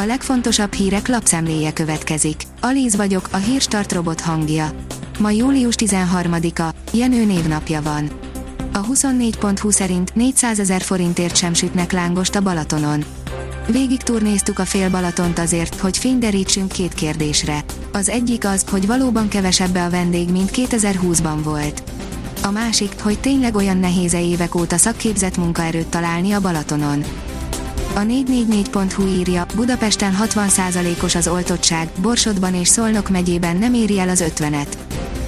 [0.00, 2.42] A legfontosabb hírek lapszemléje következik.
[2.60, 4.70] Alíz vagyok, a hírstart robot hangja.
[5.18, 8.10] Ma július 13-a, Jenő névnapja van.
[8.72, 13.04] A 24.20 szerint 400 ezer forintért sem sütnek lángost a Balatonon.
[13.66, 17.64] Végig turnéztuk a fél Balatont azért, hogy fényderítsünk két kérdésre.
[17.92, 21.82] Az egyik az, hogy valóban kevesebbe a vendég, mint 2020-ban volt.
[22.42, 27.04] A másik, hogy tényleg olyan nehéz-e évek óta szakképzett munkaerőt találni a Balatonon.
[27.98, 34.24] A 444.hu írja, Budapesten 60%-os az oltottság, Borsodban és Szolnok megyében nem éri el az
[34.26, 34.66] 50-et.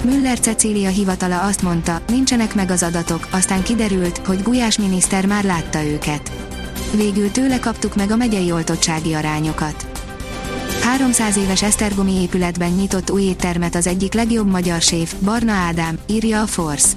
[0.05, 5.45] Müller Cecília hivatala azt mondta, nincsenek meg az adatok, aztán kiderült, hogy Gulyás miniszter már
[5.45, 6.31] látta őket.
[6.95, 9.87] Végül tőle kaptuk meg a megyei oltottsági arányokat.
[10.83, 16.43] 300 éves Esztergomi épületben nyitott új éttermet az egyik legjobb magyar séf, Barna Ádám, írja
[16.43, 16.89] a Force.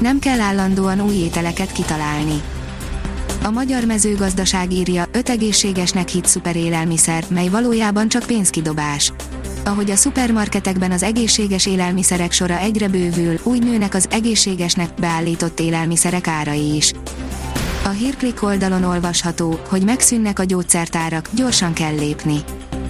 [0.00, 2.42] Nem kell állandóan új ételeket kitalálni.
[3.44, 9.12] A magyar mezőgazdaság írja, öt egészségesnek hit szuperélelmiszer, mely valójában csak pénzkidobás.
[9.64, 16.26] Ahogy a szupermarketekben az egészséges élelmiszerek sora egyre bővül, úgy nőnek az egészségesnek beállított élelmiszerek
[16.26, 16.92] árai is.
[17.84, 22.38] A hírklik oldalon olvasható, hogy megszűnnek a gyógyszertárak, gyorsan kell lépni.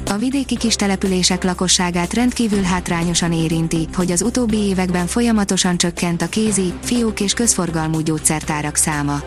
[0.06, 6.28] A vidéki kis települések lakosságát rendkívül hátrányosan érinti, hogy az utóbbi években folyamatosan csökkent a
[6.28, 9.20] kézi, fiók és közforgalmú gyógyszertárak száma.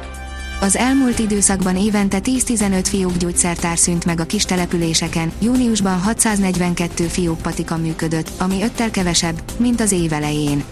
[0.59, 7.41] Az elmúlt időszakban évente 10-15 fiók gyógyszertár szűnt meg a kis településeken, júniusban 642 fiók
[7.41, 10.63] patika működött, ami öttel kevesebb, mint az év elején.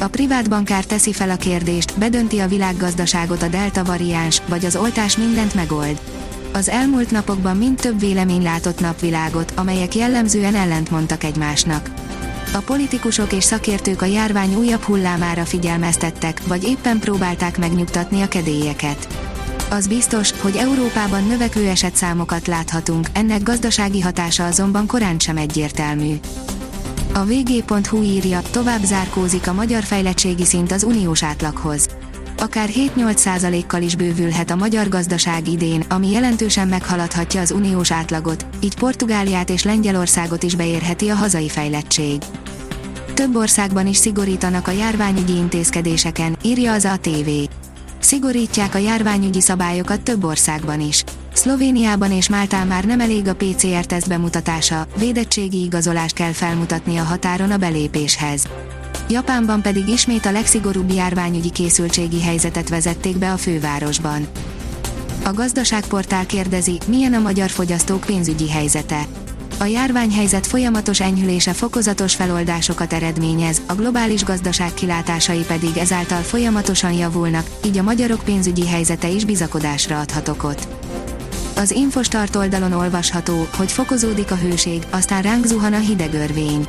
[0.00, 4.76] A privát bankár teszi fel a kérdést, bedönti a világgazdaságot a delta variáns, vagy az
[4.76, 6.00] oltás mindent megold.
[6.52, 11.90] Az elmúlt napokban mind több vélemény látott napvilágot, amelyek jellemzően ellentmondtak egymásnak.
[12.54, 19.06] A politikusok és szakértők a járvány újabb hullámára figyelmeztettek, vagy éppen próbálták megnyugtatni a kedélyeket.
[19.70, 26.14] Az biztos, hogy Európában növekvő esetszámokat láthatunk, ennek gazdasági hatása azonban korán sem egyértelmű.
[27.14, 31.88] A vg.hu írja, tovább zárkózik a magyar fejlettségi szint az uniós átlaghoz.
[32.38, 38.74] Akár 7-8%-kal is bővülhet a magyar gazdaság idén, ami jelentősen meghaladhatja az uniós átlagot, így
[38.74, 42.22] Portugáliát és Lengyelországot is beérheti a hazai fejlettség.
[43.14, 47.28] Több országban is szigorítanak a járványügyi intézkedéseken, írja az ATV.
[47.98, 51.04] Szigorítják a járványügyi szabályokat több országban is.
[51.32, 57.50] Szlovéniában és Máltán már nem elég a PCR-teszt bemutatása, védettségi igazolást kell felmutatni a határon
[57.50, 58.46] a belépéshez.
[59.08, 64.26] Japánban pedig ismét a legszigorúbb járványügyi készültségi helyzetet vezették be a fővárosban.
[65.24, 69.06] A gazdaságportál kérdezi, milyen a magyar fogyasztók pénzügyi helyzete.
[69.62, 77.46] A járványhelyzet folyamatos enyhülése fokozatos feloldásokat eredményez, a globális gazdaság kilátásai pedig ezáltal folyamatosan javulnak,
[77.64, 80.68] így a magyarok pénzügyi helyzete is bizakodásra adhat okot.
[81.56, 86.66] Az Infostart oldalon olvasható, hogy fokozódik a hőség, aztán ránk zuhan a hidegörvény.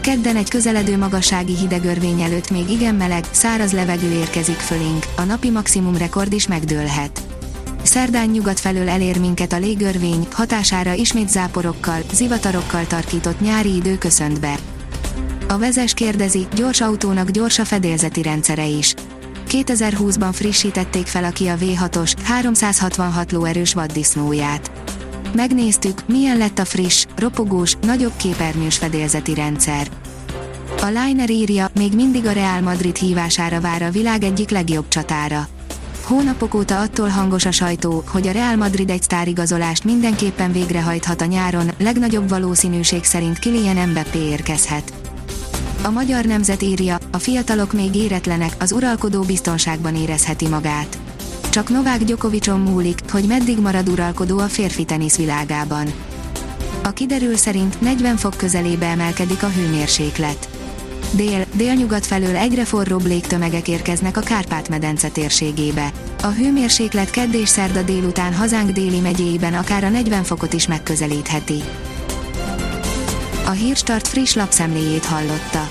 [0.00, 5.50] Kedden egy közeledő magassági hidegörvény előtt még igen meleg, száraz levegő érkezik fölénk, a napi
[5.50, 7.22] maximum rekord is megdőlhet.
[7.84, 14.40] Szerdán nyugat felől elér minket a légörvény, hatására ismét záporokkal, zivatarokkal tarkított nyári idő köszönt
[14.40, 14.58] be.
[15.48, 18.94] A vezes kérdezi, gyors autónak gyors a fedélzeti rendszere is.
[19.48, 24.70] 2020-ban frissítették fel a Kia V6-os, 366 lóerős vaddisznóját.
[25.34, 29.88] Megnéztük, milyen lett a friss, ropogós, nagyobb képernyős fedélzeti rendszer.
[30.80, 35.48] A Liner írja, még mindig a Real Madrid hívására vár a világ egyik legjobb csatára.
[36.04, 41.24] Hónapok óta attól hangos a sajtó, hogy a Real Madrid egy sztárigazolást mindenképpen végrehajthat a
[41.24, 44.92] nyáron, legnagyobb valószínűség szerint Kylian Mbappé érkezhet.
[45.82, 50.98] A magyar nemzet írja, a fiatalok még éretlenek, az uralkodó biztonságban érezheti magát.
[51.50, 55.92] Csak Novák Gyokovicson múlik, hogy meddig marad uralkodó a férfi tenisz világában.
[56.82, 60.48] A kiderül szerint 40 fok közelébe emelkedik a hőmérséklet.
[61.16, 65.92] Dél, délnyugat felől egyre forróbb légtömegek érkeznek a Kárpát-medence térségébe.
[66.22, 71.62] A hőmérséklet kedd és szerda délután hazánk déli megyéiben akár a 40 fokot is megközelítheti.
[73.46, 75.70] A Hírstart friss lapszemléjét hallotta.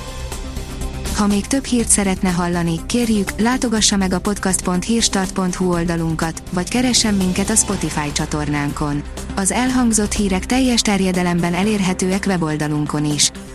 [1.15, 7.49] Ha még több hírt szeretne hallani, kérjük, látogassa meg a podcast.hírstart.hu oldalunkat, vagy keressen minket
[7.49, 9.03] a Spotify csatornánkon.
[9.35, 13.31] Az elhangzott hírek teljes terjedelemben elérhetőek weboldalunkon is.